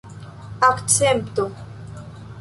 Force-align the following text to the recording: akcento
akcento 0.69 1.45